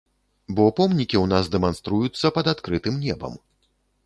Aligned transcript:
Бо 0.59 0.63
помнікі 0.79 1.17
ў 1.23 1.31
нас 1.33 1.49
дэманструюцца 1.57 2.33
пад 2.39 2.51
адкрытым 2.53 2.99
небам. 3.05 3.39